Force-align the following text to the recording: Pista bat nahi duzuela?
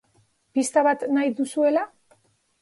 Pista 0.57 0.83
bat 0.87 1.05
nahi 1.17 1.35
duzuela? 1.41 1.85